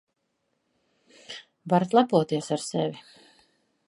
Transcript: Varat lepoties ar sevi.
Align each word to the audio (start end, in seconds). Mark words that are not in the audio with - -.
Varat 1.73 1.93
lepoties 1.99 2.49
ar 2.57 2.65
sevi. 2.69 3.05